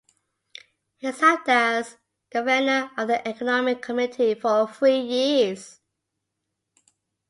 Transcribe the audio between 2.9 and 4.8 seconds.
of the Economy Committee for